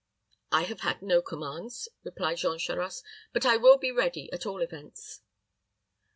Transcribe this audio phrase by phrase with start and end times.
[0.51, 3.03] "I have had no commands," replied Jean Charost;
[3.33, 5.21] "but I will be ready, at all events."